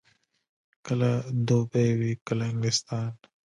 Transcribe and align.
کله 0.85 1.09
دوبۍ 1.47 1.89
وي، 1.99 2.11
کله 2.27 2.43
انګلستان. 2.51 3.07